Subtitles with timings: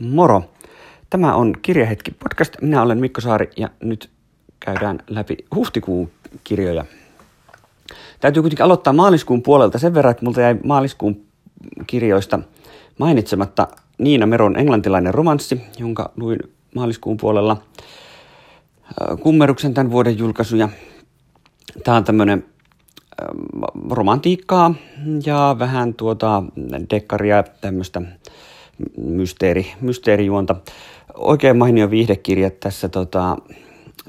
[0.00, 0.42] Moro!
[1.10, 2.56] Tämä on Kirjahetki podcast.
[2.62, 4.10] Minä olen Mikko Saari ja nyt
[4.60, 6.10] käydään läpi huhtikuun
[6.44, 6.84] kirjoja.
[8.20, 11.20] Täytyy kuitenkin aloittaa maaliskuun puolelta sen verran, että multa jäi maaliskuun
[11.86, 12.38] kirjoista
[12.98, 13.68] mainitsematta
[13.98, 16.38] Niina Meron englantilainen romanssi, jonka luin
[16.74, 17.56] maaliskuun puolella.
[19.22, 20.68] Kummeruksen tämän vuoden julkaisuja.
[21.84, 22.44] Tämä on tämmöinen
[23.90, 24.74] romantiikkaa
[25.26, 26.42] ja vähän tuota
[26.90, 28.02] dekkaria, tämmöistä
[28.96, 30.56] mysteeri, mysteerijuonta.
[31.14, 33.36] Oikein mainio viihdekirja tässä tota,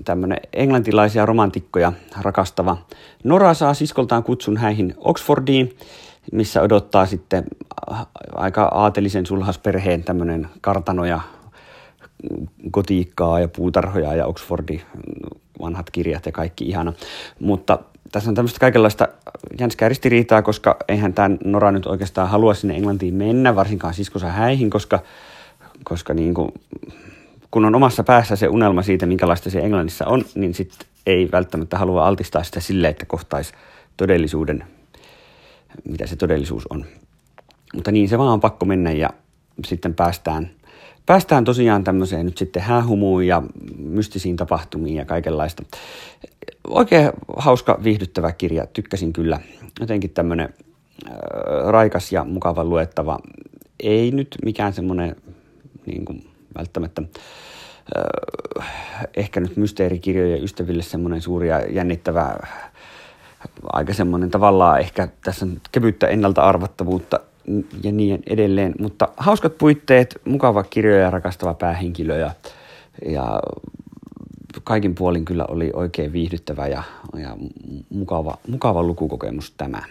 [0.05, 2.77] tämmöinen englantilaisia romantikkoja rakastava.
[3.23, 5.77] Nora saa siskoltaan kutsun häihin Oxfordiin,
[6.31, 7.43] missä odottaa sitten
[8.35, 11.21] aika aatelisen sulhasperheen tämmöinen kartano ja
[12.71, 14.81] kotiikkaa ja puutarhoja ja Oxfordi
[15.61, 16.93] vanhat kirjat ja kaikki ihana.
[17.39, 17.79] Mutta
[18.11, 19.07] tässä on tämmöistä kaikenlaista
[19.59, 24.69] jänskää ristiriitaa, koska eihän tämä Nora nyt oikeastaan halua sinne Englantiin mennä, varsinkaan siskosa häihin,
[24.69, 24.99] koska,
[25.83, 26.51] koska niin kuin,
[27.51, 31.77] kun on omassa päässä se unelma siitä, minkälaista se Englannissa on, niin sitten ei välttämättä
[31.77, 33.53] halua altistaa sitä sille, että kohtaisi
[33.97, 34.63] todellisuuden,
[35.89, 36.85] mitä se todellisuus on.
[37.73, 39.09] Mutta niin se vaan on pakko mennä ja
[39.65, 40.49] sitten päästään,
[41.05, 43.43] päästään tosiaan tämmöiseen nyt sitten häähumuun ja
[43.77, 45.63] mystisiin tapahtumiin ja kaikenlaista
[46.67, 48.65] oikein hauska, viihdyttävä kirja.
[48.65, 49.39] Tykkäsin kyllä.
[49.79, 50.53] Jotenkin tämmöinen
[51.07, 51.13] äh,
[51.67, 53.19] raikas ja mukava luettava.
[53.79, 55.15] Ei nyt mikään semmoinen
[55.85, 57.01] niin kuin välttämättä
[57.97, 58.67] äh,
[59.17, 62.35] ehkä nyt mysteerikirjojen ystäville semmoinen suuri ja jännittävä
[63.73, 67.19] aika semmoinen tavallaan ehkä tässä on kevyttä ennalta arvattavuutta
[67.83, 72.31] ja niin edelleen, mutta hauskat puitteet, mukava kirjoja ja rakastava päähenkilö ja,
[73.05, 73.39] ja
[74.63, 76.83] kaikin puolin kyllä oli oikein viihdyttävä ja,
[77.17, 77.37] ja
[77.89, 79.81] mukava, mukava lukukokemus tämä.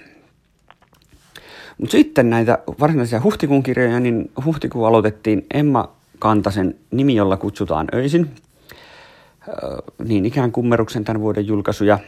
[1.79, 8.31] Mutta sitten näitä varsinaisia huhtikuun kirjoja, niin huhtikuun aloitettiin Emma Kantasen Nimi, jolla kutsutaan öisin.
[10.05, 11.99] Niin ikään kummeruksen tämän vuoden julkaisuja.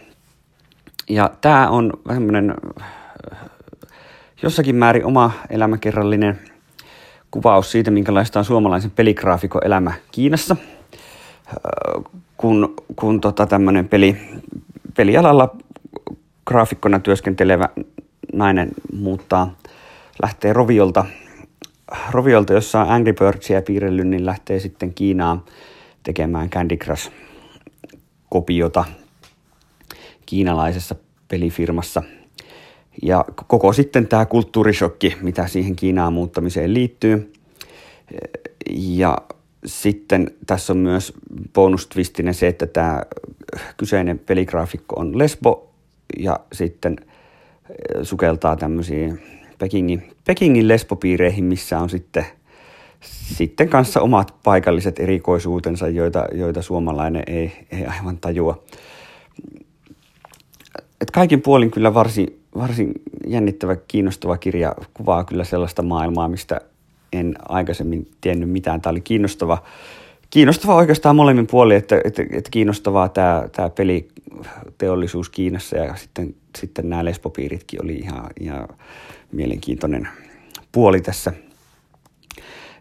[1.09, 2.55] Ja tämä on vähän
[4.43, 6.41] jossakin määrin oma elämäkerrallinen
[7.31, 10.57] kuvaus siitä, minkälaista on suomalaisen peligraafikon elämä Kiinassa–
[12.37, 14.17] kun, kun tota tämmöinen peli,
[14.97, 15.57] pelialalla
[16.47, 17.69] graafikkona työskentelevä
[18.33, 19.55] nainen muuttaa,
[20.23, 21.05] lähtee Roviolta,
[22.11, 25.43] Roviolta jossa on Angry Birdsia piirrellyt, niin lähtee sitten Kiinaan
[26.03, 28.85] tekemään Candy Crush-kopiota
[30.27, 30.95] kiinalaisessa
[31.29, 32.03] pelifirmassa.
[33.03, 37.33] Ja koko sitten tämä kulttuurishokki, mitä siihen Kiinaan muuttamiseen liittyy.
[38.71, 39.19] Ja
[39.67, 41.13] sitten tässä on myös
[41.55, 43.03] bonustwistinä se, että tämä
[43.77, 45.71] kyseinen peligraafikko on lesbo
[46.19, 47.07] ja sitten eh,
[48.03, 49.23] sukeltaa tämmöisiin
[49.59, 52.27] Pekingin, Pekingin lesbopiireihin, missä on sitten,
[53.01, 58.65] sitten kanssa omat paikalliset erikoisuutensa, joita, joita suomalainen ei, ei aivan tajua.
[61.01, 62.93] Et kaikin puolin kyllä varsin, varsin
[63.27, 66.61] jännittävä, kiinnostava kirja kuvaa kyllä sellaista maailmaa, mistä
[67.13, 68.81] en aikaisemmin tiennyt mitään.
[68.81, 69.63] Tämä oli kiinnostava,
[70.31, 76.89] kiinnostava oikeastaan molemmin puolin, että, että, että kiinnostavaa tämä, tämä peliteollisuus Kiinassa ja sitten, sitten
[76.89, 78.69] nämä lesbopiiritkin oli ihan, ihan
[79.33, 80.09] mielenkiintoinen
[80.73, 81.33] puoli tässä.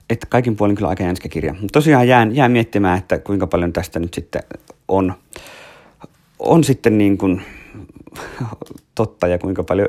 [0.09, 1.53] Että kaikin puolin kyllä aika jänskä kirja.
[1.53, 4.43] Mutta tosiaan jään, jään miettimään, että kuinka paljon tästä nyt sitten
[4.87, 5.13] on,
[6.39, 7.41] on sitten niin kuin
[8.95, 9.87] totta ja kuinka paljon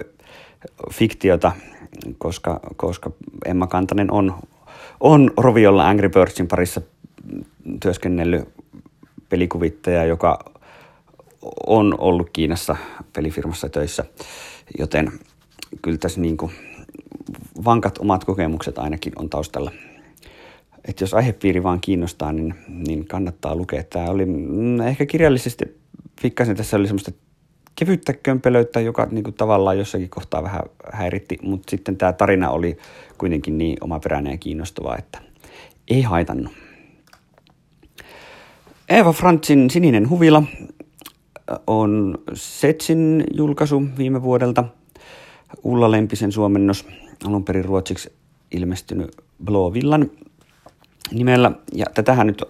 [0.92, 1.52] fiktiota
[2.18, 3.10] koska, koska
[3.44, 4.34] Emma Kantanen on,
[5.00, 6.80] on Roviolla Angry Birdsin parissa
[7.80, 8.48] työskennellyt
[9.28, 10.52] pelikuvittaja, joka
[11.66, 12.76] on ollut Kiinassa
[13.12, 14.04] pelifirmassa töissä,
[14.78, 15.12] joten
[15.82, 16.52] kyllä tässä niin kuin
[17.64, 19.72] vankat omat kokemukset ainakin on taustalla.
[20.84, 23.82] Et jos aihepiiri vaan kiinnostaa, niin, niin kannattaa lukea.
[23.84, 25.64] Tämä oli mm, ehkä kirjallisesti
[26.22, 27.12] pikkasen tässä oli semmoista
[27.76, 30.62] kevyttä kömpelöyttä, joka niin kuin tavallaan jossakin kohtaa vähän
[30.92, 32.76] häiritti, mutta sitten tämä tarina oli
[33.18, 35.18] kuitenkin niin omaperäinen ja kiinnostava, että
[35.88, 36.52] ei haitannut.
[38.88, 40.42] Eva Frantzin Sininen huvila
[41.66, 44.64] on Setsin julkaisu viime vuodelta.
[45.62, 46.86] Ulla Lempisen suomennos
[47.24, 48.12] alun perin ruotsiksi
[48.50, 50.10] ilmestynyt Blåvillan
[51.12, 51.52] nimellä.
[51.72, 52.42] Ja tätähän nyt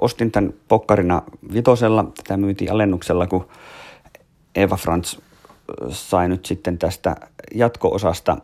[0.00, 1.22] ostin tämän pokkarina
[1.54, 2.04] vitosella.
[2.16, 3.48] Tätä myytiin alennuksella, kun
[4.54, 5.18] Eva Franz
[5.88, 7.16] sai nyt sitten tästä
[7.54, 8.36] jatko-osasta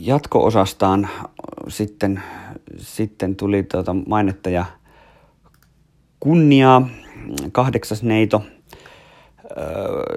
[0.00, 1.08] jatko-osastaan
[1.68, 2.22] sitten,
[2.76, 4.64] sitten tuli tuota mainetta ja
[6.20, 6.88] kunniaa.
[7.52, 8.42] Kahdeksas neito.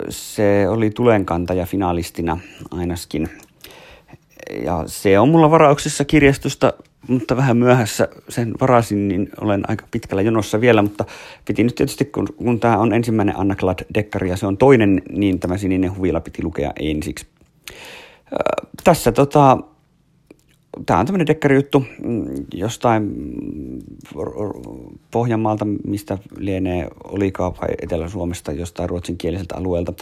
[0.10, 2.40] Se oli tulenkantaja finalistina
[2.72, 3.30] ainakin.
[4.64, 6.74] Ja se on mulla varauksessa kirjastosta
[7.08, 11.06] mutta vähän myöhässä sen varasin, niin olen aika pitkällä jonossa vielä, mutta
[11.46, 15.40] piti nyt tietysti, kun, kun tämä on ensimmäinen Anna Glad-dekkari ja se on toinen, niin
[15.40, 17.28] tämä sininen huvila piti lukea ensiksi.
[17.72, 19.58] Äh, tässä tota,
[20.86, 23.14] tämä on tämmöinen dekkarijuttu mm, jostain
[25.12, 29.94] Pohjanmaalta, mistä lienee olikaa vai Etelä-Suomesta, jostain ruotsinkieliseltä alueelta.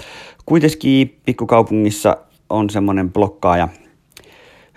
[0.46, 2.18] Kuitenkin pikkukaupungissa
[2.50, 3.68] on semmoinen blokkaaja,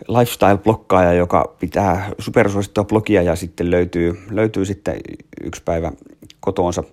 [0.09, 4.97] lifestyle-blokkaaja, joka pitää supersuosittua blogia ja sitten löytyy, löytyy sitten
[5.45, 5.93] yksi päivä
[6.41, 6.85] kotoonsa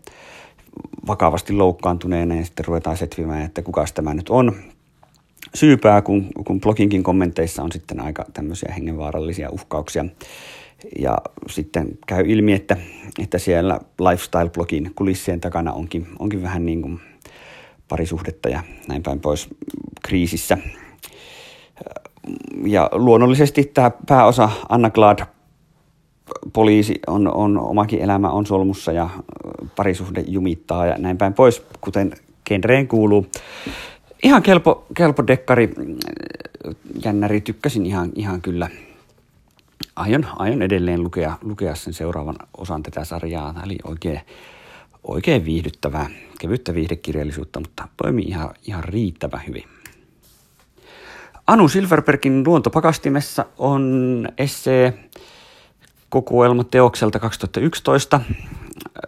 [1.08, 4.56] vakavasti loukkaantuneena ja sitten ruvetaan setvimään, että kuka tämä nyt on
[5.56, 10.06] syypää, kun, kun bloginkin kommenteissa on sitten aika tämmöisiä hengenvaarallisia uhkauksia.
[11.00, 11.18] Ja
[11.50, 12.78] sitten käy ilmi, että,
[13.20, 17.00] että siellä lifestyle-blogin kulissien takana onkin, onkin vähän niin kuin
[17.88, 19.48] parisuhdetta ja näin päin pois
[20.04, 20.58] kriisissä.
[22.66, 25.20] Ja luonnollisesti tämä pääosa Anna Glad
[26.54, 29.10] poliisi on, on omakin elämä on solmussa ja
[29.76, 32.12] parisuhde jumittaa ja näin päin pois, kuten
[32.46, 33.28] genreen kuuluu
[34.24, 35.70] ihan kelpo, kelpo dekkari,
[37.06, 38.70] jännäri, tykkäsin ihan, ihan kyllä.
[39.96, 43.54] Aion, aion edelleen lukea, lukea sen seuraavan osan tätä sarjaa.
[43.54, 44.20] Tämä oli oikein,
[45.04, 46.10] oikein viihdyttävää,
[46.40, 49.64] kevyttä viihdekirjallisuutta, mutta toimii ihan, ihan riittävän hyvin.
[51.48, 55.10] Anu Silverbergin Luontopakastimessa on essee
[56.10, 58.22] kokoelma teokselta 2011.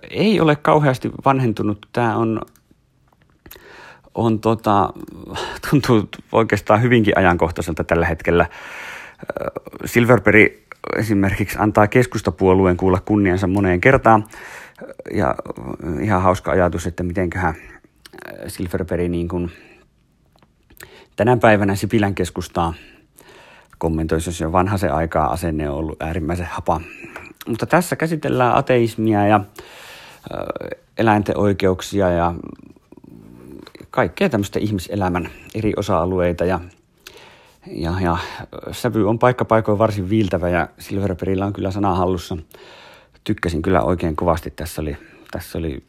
[0.09, 1.87] Ei ole kauheasti vanhentunut.
[1.93, 2.41] Tämä on
[4.15, 4.93] on tota,
[5.69, 8.45] tuntuu oikeastaan hyvinkin ajankohtaiselta tällä hetkellä.
[9.85, 10.53] Silverberg
[10.97, 14.25] esimerkiksi antaa keskustapuolueen kuulla kunniansa moneen kertaan.
[15.13, 15.35] Ja
[16.01, 17.55] ihan hauska ajatus, että mitenköhän
[18.47, 19.51] Silverberg niin kuin
[21.15, 22.73] tänä päivänä Sipilän keskustaa
[23.77, 26.81] kommentoisi, jos jo vanha se aikaa asenne on ollut äärimmäisen hapa.
[27.47, 29.39] Mutta tässä käsitellään ateismia ja
[30.97, 32.33] eläinten oikeuksia ja
[33.89, 36.59] kaikkea tämmöistä ihmiselämän eri osa-alueita ja,
[37.67, 38.17] ja, ja
[38.71, 42.37] sävy on paikkapaikoin varsin viiltävä ja Silverperillä on kyllä sana hallussa.
[43.23, 44.51] Tykkäsin kyllä oikein kovasti.
[44.51, 44.97] Tässä oli,
[45.31, 45.83] tässä oli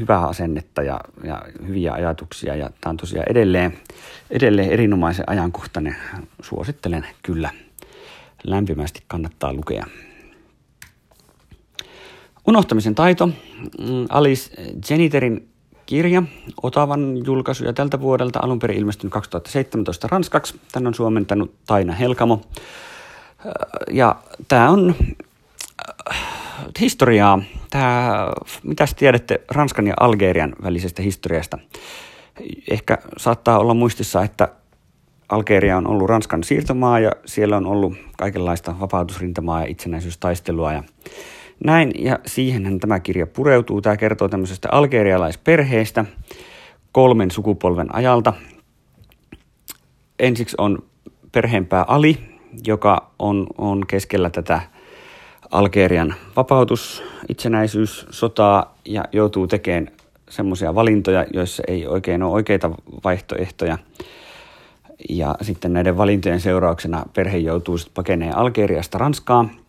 [0.00, 3.78] hyvää asennetta ja, ja hyviä ajatuksia ja tämä on tosiaan edelleen,
[4.30, 5.96] edelleen erinomaisen ajankohtainen.
[6.42, 7.50] Suosittelen kyllä.
[8.44, 9.86] Lämpimästi kannattaa lukea.
[12.46, 13.26] Unohtamisen taito.
[13.26, 14.50] Mm, Alice
[14.90, 15.48] Jeniterin
[15.86, 16.22] kirja,
[16.62, 20.60] Otavan julkaisuja tältä vuodelta, alun perin ilmestynyt 2017 ranskaksi.
[20.72, 22.40] Tän on suomentanut Taina Helkamo.
[23.90, 24.16] Ja
[24.48, 24.94] tämä on
[26.80, 27.42] historiaa.
[27.70, 28.32] Tää,
[28.62, 31.58] mitäs tiedätte Ranskan ja Algerian välisestä historiasta?
[32.70, 34.48] Ehkä saattaa olla muistissa, että
[35.28, 40.82] Algeria on ollut Ranskan siirtomaa ja siellä on ollut kaikenlaista vapautusrintamaa ja itsenäisyystaistelua ja
[41.64, 43.80] näin, ja siihenhän tämä kirja pureutuu.
[43.80, 46.04] Tämä kertoo tämmöisestä algerialaisperheestä
[46.92, 48.32] kolmen sukupolven ajalta.
[50.18, 50.78] Ensiksi on
[51.32, 52.18] perheenpää Ali,
[52.66, 54.60] joka on, on keskellä tätä
[55.50, 59.88] Algerian vapautus, itsenäisyys, sotaa ja joutuu tekemään
[60.28, 62.70] semmoisia valintoja, joissa ei oikein ole oikeita
[63.04, 63.78] vaihtoehtoja.
[65.08, 69.50] Ja sitten näiden valintojen seurauksena perhe joutuu sitten pakeneen Algeriasta Ranskaan–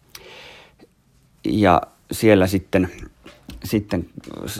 [1.49, 2.89] ja siellä sitten,
[3.63, 4.09] sitten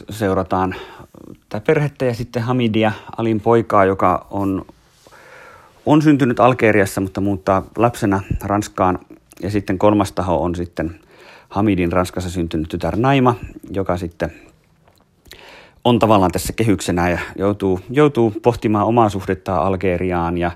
[0.10, 0.75] seurataan
[1.50, 4.65] tätä perhettä ja sitten Hamidia, Alin poikaa, joka on,
[5.86, 9.00] on syntynyt Algeriassa, mutta muuttaa lapsena Ranskaan.
[9.42, 11.00] Ja sitten kolmas taho on sitten
[11.50, 13.36] Hamidin Ranskassa syntynyt tytär Naima,
[13.72, 14.32] joka sitten
[15.84, 20.51] on tavallaan tässä kehyksenä ja joutuu, joutuu pohtimaan omaa suhdettaan Algeriaan ja,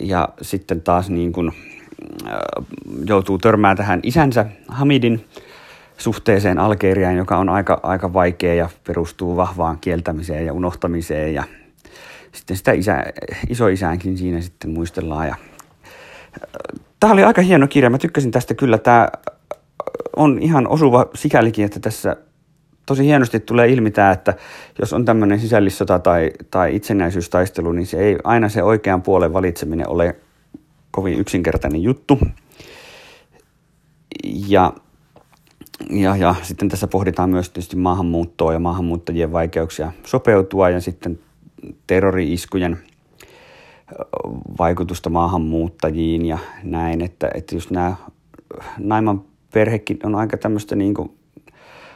[0.00, 1.52] ja sitten taas niin kuin
[3.06, 5.24] joutuu törmään tähän isänsä Hamidin
[5.98, 11.44] suhteeseen Algeriaan, joka on aika, aika vaikea ja perustuu vahvaan kieltämiseen ja unohtamiseen ja
[12.32, 13.04] sitten sitä isä,
[13.48, 15.28] isoisäänkin siinä sitten muistellaan.
[15.28, 15.36] Ja,
[17.00, 18.78] tämä oli aika hieno kirja, mä tykkäsin tästä kyllä.
[18.78, 19.08] Tämä
[20.16, 22.16] on ihan osuva sikälikin, että tässä
[22.86, 24.34] tosi hienosti tulee ilmi tämä, että
[24.80, 29.88] jos on tämmöinen sisällissota tai, tai itsenäisyystaistelu, niin se ei aina se oikean puolen valitseminen
[29.88, 30.16] ole
[30.90, 32.18] kovin yksinkertainen juttu.
[34.48, 34.72] Ja,
[35.90, 41.18] ja, ja sitten tässä pohditaan myös tietysti maahanmuuttoa ja maahanmuuttajien vaikeuksia sopeutua ja sitten
[41.86, 42.78] terrori-iskujen
[44.58, 47.96] vaikutusta maahanmuuttajiin ja näin, että, että just nämä
[48.78, 51.12] Naiman perhekin on aika tämmöistä niin kuin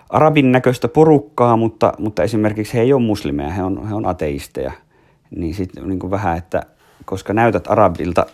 [0.09, 4.73] arabin näköistä porukkaa, mutta, mutta esimerkiksi he ei ole muslimeja, he on, he on ateisteja.
[5.31, 6.63] Niin sitten niin kuin vähän, että
[7.05, 8.27] koska näytät arabilta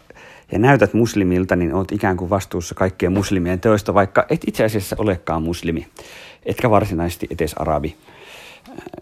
[0.53, 4.97] ja näytät muslimilta, niin oot ikään kuin vastuussa kaikkien muslimien teoista, vaikka et itse asiassa
[4.99, 5.87] olekaan muslimi,
[6.47, 7.97] etkä varsinaisesti edes arabi.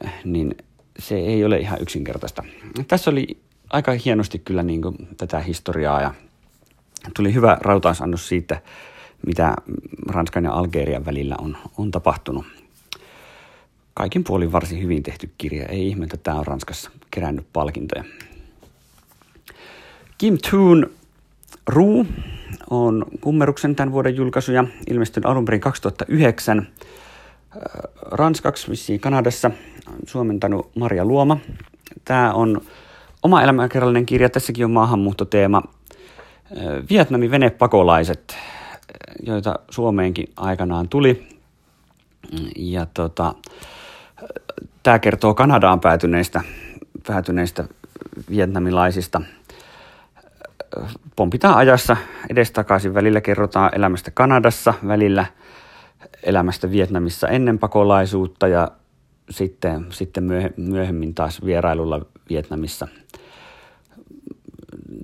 [0.05, 0.57] Äh, niin
[0.99, 2.45] se ei ole ihan yksinkertaista.
[2.89, 3.39] Tässä oli
[3.71, 6.15] aika hienosti kyllä niin kuin tätä historiaa ja
[7.17, 8.61] tuli hyvä rautaisannos siitä,
[9.27, 9.55] mitä
[10.09, 12.47] Ranskan ja Algerian välillä on, on tapahtunut.
[13.95, 15.67] Kaikin puolin varsin hyvin tehty kirja.
[15.67, 18.05] Ei ihme, että tämä on Ranskassa kerännyt palkintoja.
[20.19, 20.91] Kim Toon
[21.67, 22.07] Ru
[22.71, 26.59] on kummeruksen tämän vuoden julkaisuja, ilmestynyt alun perin 2009.
[26.59, 26.67] Äh,
[28.03, 29.51] ranskaksi, vissiin Kanadassa,
[30.07, 31.37] suomentanut Maria Luoma.
[32.05, 32.61] Tämä on
[33.23, 35.63] oma elämäkerrallinen kirja, tässäkin on maahanmuuttoteema.
[36.57, 38.37] Äh, Vietnamin venepakolaiset,
[39.27, 41.29] joita Suomeenkin aikanaan tuli.
[42.57, 43.35] Ja tota,
[44.83, 46.41] tämä kertoo Kanadaan päätyneistä,
[47.07, 47.65] päätyneistä
[48.31, 49.23] vietnamilaisista.
[51.17, 51.97] Pompitaan ajassa
[52.31, 52.95] edestakaisin.
[52.95, 55.27] Välillä kerrotaan elämästä Kanadassa, välillä
[56.23, 58.71] elämästä Vietnamissa ennen pakolaisuutta ja
[59.31, 60.25] sitten, sitten
[60.57, 62.89] myöhemmin taas vierailulla Vietnamissa.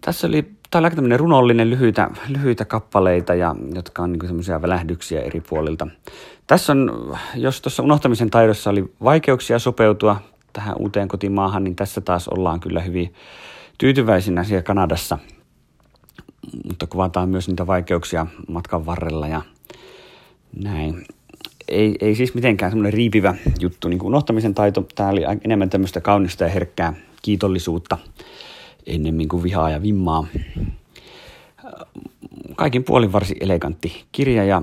[0.00, 4.62] Tässä oli, tämä oli aika tämmöinen runollinen, lyhyitä, lyhyitä kappaleita, ja, jotka on niin semmoisia
[4.62, 5.88] välähdyksiä eri puolilta.
[6.46, 10.20] Tässä on, jos tuossa unohtamisen taidossa oli vaikeuksia sopeutua
[10.52, 13.14] tähän uuteen kotimaahan, niin tässä taas ollaan kyllä hyvin
[13.78, 15.18] tyytyväisinä siellä Kanadassa.
[16.64, 19.42] Mutta kuvataan myös niitä vaikeuksia matkan varrella ja
[20.62, 21.04] näin.
[21.68, 24.86] Ei, ei siis mitenkään semmoinen riipivä juttu, niin kuin unohtamisen taito.
[24.94, 26.92] Tämä oli enemmän tämmöistä kaunista ja herkkää
[27.22, 27.98] kiitollisuutta
[28.86, 30.26] ennemmin kuin vihaa ja vimmaa.
[32.56, 34.62] Kaikin puolin varsin elegantti kirja ja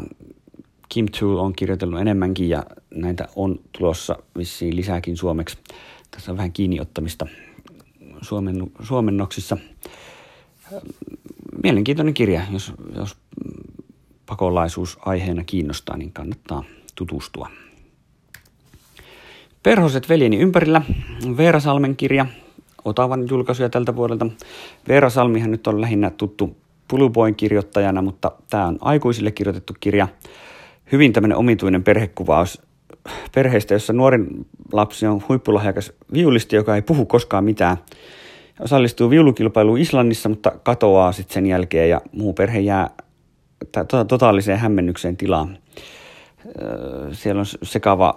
[0.90, 2.64] Kim Tool on kirjoitellut enemmänkin ja
[2.96, 5.58] näitä on tulossa vissiin lisääkin suomeksi.
[6.12, 7.28] Tässä on vähän kiinniottamista
[8.22, 9.58] suomen, suomennoksissa.
[11.64, 13.18] Mielenkiintoinen kirja, jos, jos
[14.26, 16.64] pakolaisuus aiheena kiinnostaa, niin kannattaa
[16.96, 17.50] tutustua.
[19.64, 20.82] Perhoset veljeni ympärillä,
[21.38, 22.26] Veera Salmen kirja,
[22.86, 24.28] Otavan julkaisuja tältä vuodelta.
[24.88, 30.08] Veera Salmihan nyt on lähinnä tuttu Puluboin kirjoittajana, mutta tämä on aikuisille kirjoitettu kirja–
[30.92, 32.62] hyvin tämmöinen omituinen perhekuvaus
[33.36, 37.78] perheestä, jossa nuorin lapsi on huippulahjakas viulisti, joka ei puhu koskaan mitään.
[38.60, 42.90] Osallistuu viulukilpailuun Islannissa, mutta katoaa sitten sen jälkeen ja muu perhe jää
[43.66, 45.58] tota-, totaaliseen hämmennykseen tilaan.
[47.12, 48.14] Siellä on sekava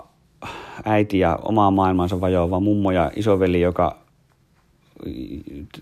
[0.85, 3.99] äiti ja omaa maailmansa vajoava mummo ja isoveli, joka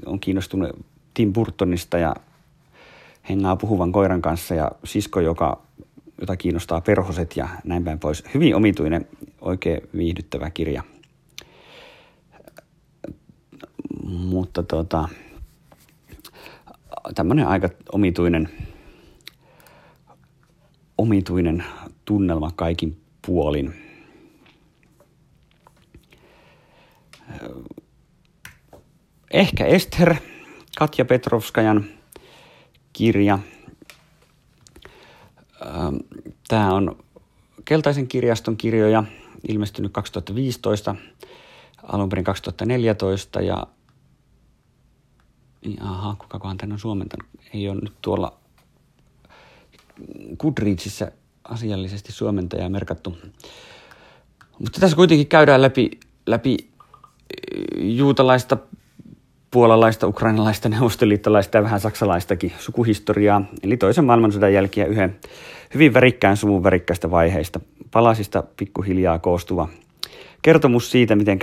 [0.07, 2.15] on kiinnostunut Tim Burtonista ja
[3.29, 5.63] hengaa puhuvan koiran kanssa ja sisko, joka
[6.21, 8.25] jota kiinnostaa perhoset ja näin päin pois.
[8.35, 9.09] Hyvin omituinen,
[9.41, 10.83] oikein viihdyttävä kirja.
[14.05, 15.09] Mutta tota,
[17.15, 18.49] tämmöinen aika omituinen,
[20.99, 21.65] omituinen
[22.05, 23.84] tunnelma kaikin puolin.
[29.35, 30.15] Ehkä Esther,
[30.79, 31.85] Katja Petrovskajan
[32.93, 33.39] kirja–
[35.67, 35.97] Ähm,
[36.49, 36.97] Tämä on
[37.65, 39.05] Keltaisen kirjaston kirjoja,
[39.49, 40.97] ilmestynyt 2015,
[41.83, 43.67] alun perin 2014 ja
[45.81, 48.39] aha, kukakohan tänne on suomentanut, ei ole nyt tuolla
[50.39, 51.11] Goodreadsissa
[51.45, 53.19] asiallisesti suomentaja merkattu.
[54.59, 55.91] Mutta tässä kuitenkin käydään läpi,
[56.27, 56.57] läpi
[57.77, 58.57] juutalaista
[59.55, 65.17] puolalaista, ukrainalaista, neuvostoliittolaista ja vähän saksalaistakin sukuhistoriaa, eli toisen maailmansodan jälkiä yhden
[65.75, 69.69] hyvin värikkään suvun värikkäistä vaiheista, palasista pikkuhiljaa koostuva
[70.43, 71.39] kertomus siitä, miten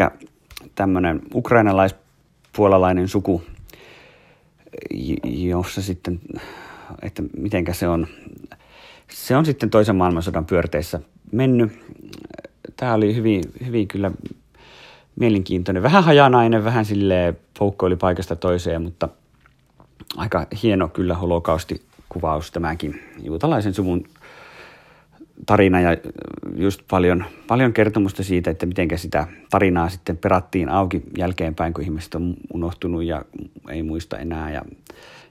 [0.75, 3.43] tämmöinen ukrainalaispuolalainen suku,
[5.23, 6.19] jossa sitten,
[7.01, 8.07] että mitenkä se on,
[9.11, 10.99] se on sitten toisen maailmansodan pyörteissä
[11.31, 11.71] mennyt.
[12.75, 14.11] Tämä oli hyvin, hyvin kyllä
[15.19, 19.09] mielenkiintoinen, vähän hajanainen, vähän sille poukkoili paikasta toiseen, mutta
[20.17, 24.03] aika hieno kyllä holokausti kuvaus tämäkin juutalaisen suvun
[25.45, 25.97] tarina ja
[26.55, 32.15] just paljon, paljon kertomusta siitä, että miten sitä tarinaa sitten perattiin auki jälkeenpäin, kun ihmiset
[32.15, 33.25] on unohtunut ja
[33.69, 34.61] ei muista enää ja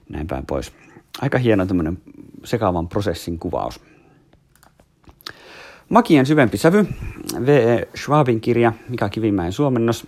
[0.09, 0.73] näin päin pois.
[1.21, 1.97] Aika hieno tämmöinen
[2.43, 3.90] sekaavan prosessin kuvaus.
[5.91, 6.85] Makien syvempi sävy,
[7.45, 7.87] V.E.
[7.95, 10.07] Schwabin kirja, Mika Kivimäen suomennos.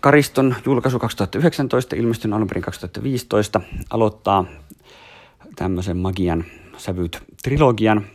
[0.00, 3.60] Kariston julkaisu 2019, ilmestynyt alun perin 2015,
[3.90, 4.44] aloittaa
[5.56, 6.44] tämmöisen magian
[6.76, 8.06] sävyt trilogian.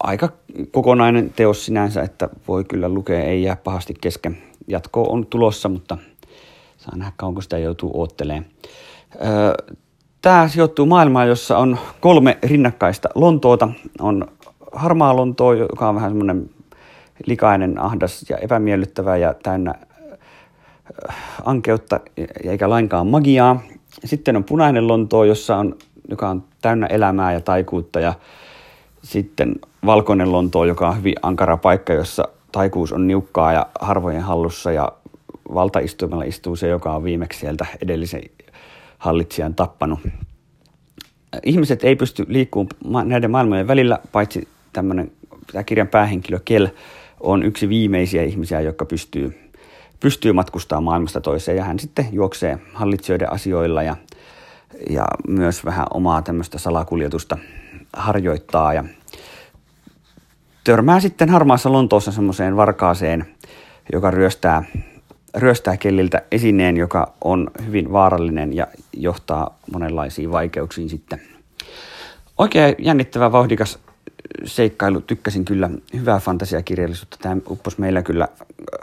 [0.00, 0.28] Aika
[0.70, 4.38] kokonainen teos sinänsä, että voi kyllä lukea, ei jää pahasti kesken.
[4.68, 5.98] Jatko on tulossa, mutta
[6.76, 8.44] saa nähdä kauanko sitä joutuu oottelemaan.
[10.22, 13.68] Tämä sijoittuu maailmaan, jossa on kolme rinnakkaista Lontoota.
[14.00, 14.26] On
[14.72, 16.50] harmaa Lontoa, joka on vähän semmoinen
[17.26, 19.74] likainen, ahdas ja epämiellyttävä ja täynnä
[21.10, 22.00] äh, ankeutta
[22.44, 23.60] eikä lainkaan magiaa.
[24.04, 25.76] Sitten on punainen Lontoo, jossa on,
[26.08, 28.14] joka on täynnä elämää ja taikuutta ja
[29.02, 29.54] sitten
[29.86, 34.92] valkoinen Lontoo, joka on hyvin ankara paikka, jossa taikuus on niukkaa ja harvojen hallussa ja
[35.54, 38.22] valtaistuimella istuu se, joka on viimeksi sieltä edellisen
[38.98, 40.00] hallitsijan tappanut.
[41.42, 45.12] Ihmiset ei pysty liikkumaan näiden maailmojen välillä, paitsi tämmöinen
[45.52, 46.68] tämä kirjan päähenkilö Kel
[47.20, 49.50] on yksi viimeisiä ihmisiä, joka pystyy,
[50.00, 53.96] pystyy matkustamaan maailmasta toiseen ja hän sitten juoksee hallitsijoiden asioilla ja,
[54.90, 57.38] ja myös vähän omaa tämmöistä salakuljetusta
[57.92, 58.84] harjoittaa ja
[60.64, 63.26] törmää sitten harmaassa Lontoossa semmoiseen varkaaseen,
[63.92, 64.62] joka ryöstää,
[65.36, 71.20] ryöstää kelliltä esineen, joka on hyvin vaarallinen ja johtaa monenlaisiin vaikeuksiin sitten.
[72.38, 73.78] Oikein jännittävä, vauhdikas
[74.44, 75.00] seikkailu.
[75.00, 77.16] Tykkäsin kyllä hyvää fantasiakirjallisuutta.
[77.22, 78.28] Tämä upposi meillä kyllä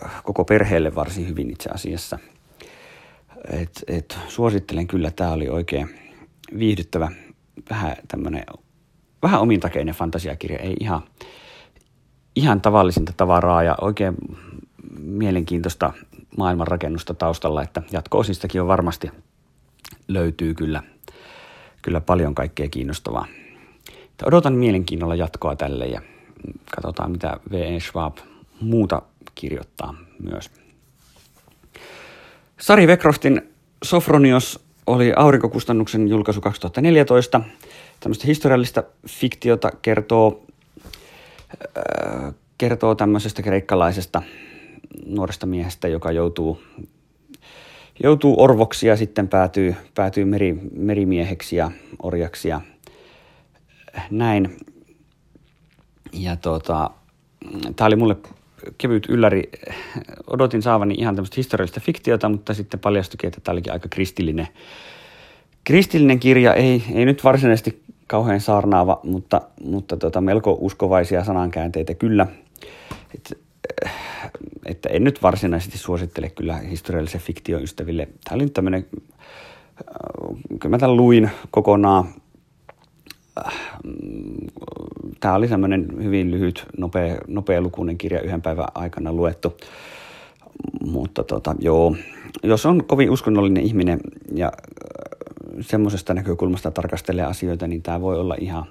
[0.05, 2.19] äh, koko perheelle varsin hyvin itse asiassa.
[3.51, 5.89] Et, et, suosittelen kyllä, tämä oli oikein
[6.59, 7.11] viihdyttävä,
[7.69, 8.43] vähän tämmöinen,
[9.21, 11.01] vähän omintakeinen fantasiakirja, ei ihan,
[12.35, 14.15] ihan tavallisinta tavaraa ja oikein
[14.99, 15.93] mielenkiintoista
[16.37, 19.11] maailmanrakennusta taustalla, että jatko-osistakin on varmasti
[20.07, 20.83] löytyy kyllä,
[21.81, 23.25] kyllä paljon kaikkea kiinnostavaa.
[24.25, 26.01] Odotan mielenkiinnolla jatkoa tälle ja
[26.75, 27.79] katsotaan mitä V.E.
[27.79, 28.17] Schwab
[28.61, 29.01] muuta
[29.35, 30.51] kirjoittaa myös.
[32.59, 33.41] Sari Vekroftin
[33.83, 37.41] Sofronios oli aurinkokustannuksen julkaisu 2014.
[37.99, 40.45] Tämmöistä historiallista fiktiota kertoo,
[41.77, 44.21] äh, kertoo tämmöisestä kreikkalaisesta
[45.05, 46.61] nuoresta miehestä, joka joutuu,
[48.03, 51.71] joutuu orvoksi ja sitten päätyy, päätyy meri, merimieheksi ja
[52.03, 52.61] orjaksi ja
[54.11, 54.57] näin.
[56.13, 56.89] Ja tota,
[57.75, 58.15] tämä oli mulle
[58.77, 59.43] kevyt ylläri.
[60.27, 64.47] Odotin saavani ihan tämmöistä historiallista fiktiota, mutta sitten paljastuikin, että tämä olikin aika kristillinen,
[65.63, 66.53] kristillinen kirja.
[66.53, 72.27] Ei, ei nyt varsinaisesti kauhean saarnaava, mutta, mutta tota, melko uskovaisia sanankäänteitä kyllä.
[73.15, 73.39] Et,
[74.65, 78.07] että en nyt varsinaisesti suosittele kyllä historiallisen fiktion ystäville.
[78.23, 78.85] Tämä oli nyt tämmöinen,
[80.59, 82.07] kyllä mä tämän luin kokonaan
[85.19, 89.57] tämä oli semmoinen hyvin lyhyt, nopea, nopea lukuinen kirja yhden päivän aikana luettu.
[90.85, 91.95] Mutta tota, joo,
[92.43, 93.99] jos on kovin uskonnollinen ihminen
[94.35, 98.65] ja äh, semmoisesta näkökulmasta tarkastelee asioita, niin tämä voi olla ihan,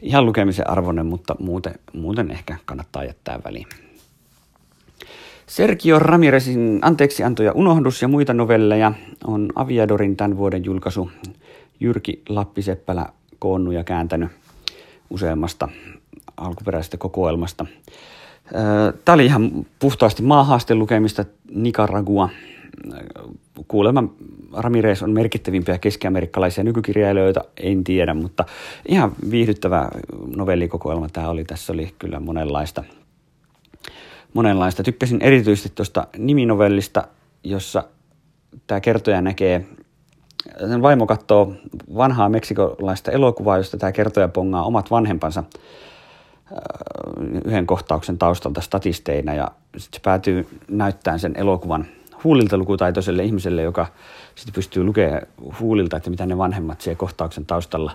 [0.00, 3.66] ihan lukemisen arvoinen, mutta muuten, muuten ehkä kannattaa jättää väliin.
[5.46, 8.92] Sergio Ramirezin Anteeksi anto ja unohdus ja muita novelleja
[9.24, 11.10] on Aviadorin tämän vuoden julkaisu.
[11.80, 13.06] Jyrki Lappiseppälä
[13.40, 14.30] koonnut ja kääntänyt
[15.10, 15.68] useammasta
[16.36, 17.66] alkuperäisestä kokoelmasta.
[19.04, 21.24] Tämä oli ihan puhtaasti maahaasteen lukemista
[21.54, 22.28] Nicaragua.
[23.68, 24.04] Kuulemma
[24.52, 28.44] Ramirez on merkittävimpiä keskiamerikkalaisia nykykirjailijoita, en tiedä, mutta
[28.88, 29.88] ihan viihdyttävä
[30.36, 31.44] novellikokoelma tämä oli.
[31.44, 32.84] Tässä oli kyllä monenlaista.
[34.34, 34.82] monenlaista.
[34.82, 37.08] Tykkäsin erityisesti tuosta niminovellista,
[37.44, 37.84] jossa
[38.66, 39.66] tämä kertoja näkee
[40.58, 41.52] sen vaimo katsoo
[41.96, 45.44] vanhaa meksikolaista elokuvaa, josta tämä kertoja pongaa omat vanhempansa
[47.44, 51.86] yhden kohtauksen taustalta statisteina ja sitten se päätyy näyttämään sen elokuvan
[52.24, 53.86] huulilta lukutaitoiselle ihmiselle, joka
[54.34, 55.22] sitten pystyy lukemaan
[55.60, 57.92] huulilta, että mitä ne vanhemmat siellä kohtauksen taustalla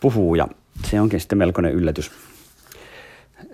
[0.00, 0.48] puhuu ja
[0.84, 2.10] se onkin sitten melkoinen yllätys.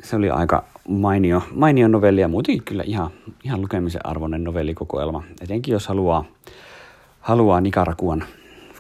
[0.03, 3.11] Se oli aika mainio, mainio novelli ja muutenkin kyllä ihan,
[3.45, 5.23] ihan lukemisen arvoinen novellikokoelma.
[5.41, 6.25] Etenkin jos haluaa,
[7.23, 8.25] haluaa Nicaraguan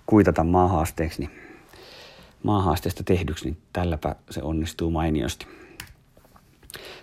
[0.06, 1.30] kuitata maahaasteeksi, niin
[2.42, 5.46] maahaasteesta tehdyksi, niin tälläpä se onnistuu mainiosti.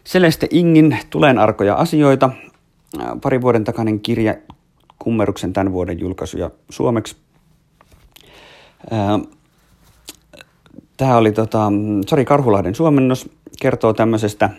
[0.05, 2.29] Celeste Ingin Tulen arkoja asioita,
[3.21, 4.35] pari vuoden takainen kirja,
[4.99, 7.17] kummeruksen tämän vuoden julkaisuja suomeksi.
[10.97, 11.71] Tämä oli tota,
[12.07, 13.29] Sari Karhulahden suomennos,
[13.61, 14.49] kertoo tämmöisestä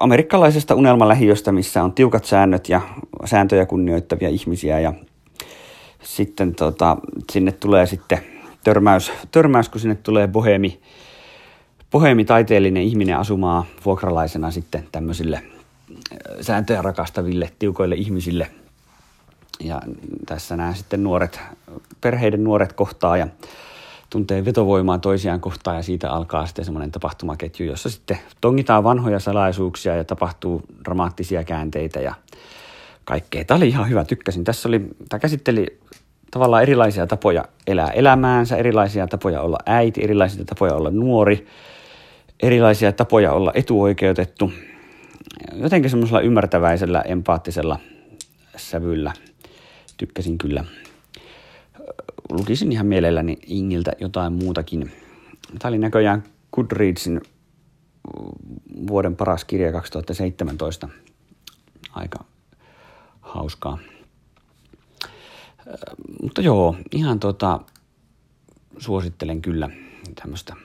[0.00, 2.80] amerikkalaisesta unelmalähiöstä, missä on tiukat säännöt ja
[3.24, 4.92] sääntöjä kunnioittavia ihmisiä ja
[6.02, 6.96] sitten tota,
[7.32, 8.18] sinne tulee sitten
[8.64, 10.80] törmäys, törmäys, kun sinne tulee bohemi,
[11.90, 16.02] bohemi taiteellinen ihminen asumaan vuokralaisena sitten tämmöisille äh,
[16.40, 18.50] sääntöjä rakastaville, tiukoille ihmisille.
[19.60, 19.82] Ja
[20.26, 21.40] tässä nämä sitten nuoret,
[22.00, 23.28] perheiden nuoret kohtaa ja
[24.10, 29.96] tuntee vetovoimaa toisiaan kohtaan ja siitä alkaa sitten semmoinen tapahtumaketju, jossa sitten tongitaan vanhoja salaisuuksia
[29.96, 32.14] ja tapahtuu dramaattisia käänteitä ja
[33.04, 33.44] kaikkea.
[33.44, 34.44] Tämä oli ihan hyvä, tykkäsin.
[34.44, 35.80] Tässä oli, tämä käsitteli
[36.30, 41.46] tavallaan erilaisia tapoja elää elämäänsä, erilaisia tapoja olla äiti, erilaisia tapoja olla nuori,
[42.40, 44.52] erilaisia tapoja olla etuoikeutettu.
[45.54, 47.78] Jotenkin semmoisella ymmärtäväisellä, empaattisella
[48.56, 49.12] sävyllä
[49.96, 50.64] tykkäsin kyllä.
[52.30, 54.92] Lukisin ihan mielelläni Ingiltä jotain muutakin.
[55.58, 57.20] Tämä oli näköjään Goodreadsin
[58.86, 60.88] vuoden paras kirja 2017.
[61.92, 62.24] Aika
[63.20, 63.78] hauskaa.
[66.22, 67.60] Mutta joo, ihan tota,
[68.78, 69.70] suosittelen kyllä
[70.22, 70.56] tämmöistä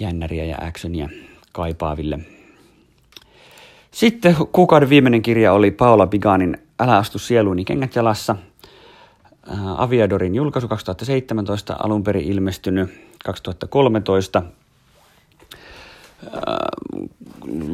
[0.00, 1.08] jännäriä ja actionia
[1.52, 2.18] kaipaaville.
[3.90, 8.36] Sitten kuukauden viimeinen kirja oli Paula Biganin Älä astu sieluuni kengät jalassa.
[9.76, 12.90] Aviadorin julkaisu 2017, alun perin ilmestynyt
[13.24, 14.42] 2013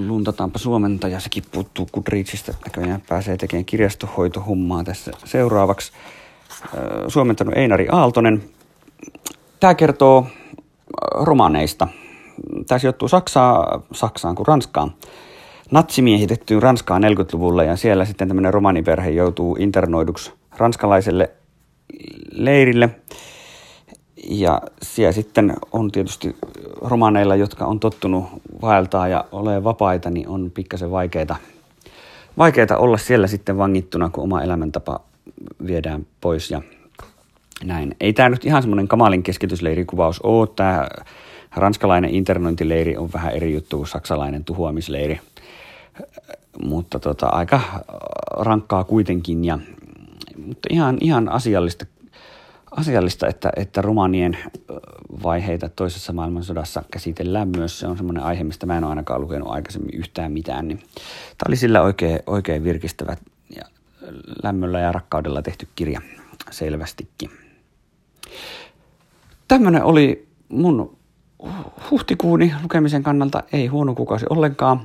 [0.06, 5.92] luntataanpa suomentaja, sekin puuttuu Goodreadsista, näköjään pääsee tekemään kirjastohoitohommaa tässä seuraavaksi.
[7.08, 8.42] Suomentanut Einari Aaltonen.
[9.60, 10.26] Tämä kertoo
[11.14, 11.88] romaneista.
[12.66, 14.92] Tämä sijoittuu Saksaa, Saksaan kuin Ranskaan.
[15.70, 21.30] Natsimiehitettyyn Ranskaan 40-luvulla ja siellä sitten tämmöinen romaniperhe joutuu internoiduksi ranskalaiselle
[22.36, 22.90] leirille–
[24.30, 26.36] ja siellä sitten on tietysti
[26.80, 28.24] romaneilla, jotka on tottunut
[28.62, 31.36] vaeltaa ja ole vapaita, niin on pikkasen vaikeita,
[32.38, 35.00] vaikeita olla siellä sitten vangittuna, kun oma elämäntapa
[35.66, 36.62] viedään pois ja
[37.64, 37.96] näin.
[38.00, 40.48] Ei tämä nyt ihan semmoinen kamalin keskitysleirikuvaus ole.
[40.56, 40.88] Tämä
[41.56, 45.20] ranskalainen internointileiri on vähän eri juttu kuin saksalainen tuhoamisleiri.
[46.64, 47.60] Mutta tota, aika
[48.30, 49.58] rankkaa kuitenkin ja
[50.46, 51.86] mutta ihan, ihan asiallista
[52.70, 54.38] asiallista, että, että romanien
[55.22, 57.78] vaiheita toisessa maailmansodassa käsitellään myös.
[57.78, 60.68] Se on semmoinen aihe, mistä mä en ole ainakaan lukenut aikaisemmin yhtään mitään.
[60.68, 63.16] Niin tämä oli sillä oikein, oikein virkistävä
[63.56, 63.64] ja
[64.42, 66.00] lämmöllä ja rakkaudella tehty kirja
[66.50, 67.30] selvästikin.
[69.48, 70.96] Tämmöinen oli mun
[71.90, 74.80] huhtikuuni lukemisen kannalta ei huono kuukausi ollenkaan.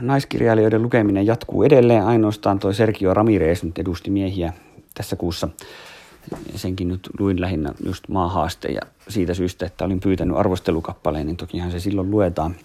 [0.00, 2.04] Naiskirjailijoiden lukeminen jatkuu edelleen.
[2.04, 4.52] Ainoastaan toi Sergio Ramirez nyt edusti miehiä
[4.94, 5.48] tässä kuussa
[6.54, 11.70] senkin nyt luin lähinnä just maahaaste ja siitä syystä, että olin pyytänyt arvostelukappaleen, niin tokihan
[11.70, 12.56] se silloin luetaan.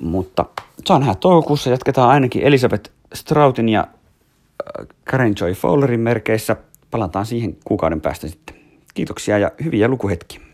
[0.00, 0.44] Mutta
[0.84, 6.56] saa nähdä toukokuussa, jatketaan ainakin Elisabeth Strautin ja äh, Karen Joy Fowlerin merkeissä.
[6.90, 8.56] Palataan siihen kuukauden päästä sitten.
[8.94, 10.45] Kiitoksia ja hyviä lukuhetkiä.